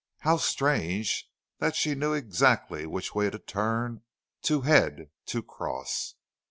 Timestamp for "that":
1.59-1.75